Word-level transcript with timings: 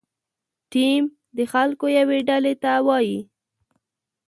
ټیم 0.71 1.03
د 1.37 1.39
خلکو 1.51 1.85
یوې 1.99 2.19
ډلې 2.29 2.53
ته 2.63 2.71
وایي. 2.87 3.19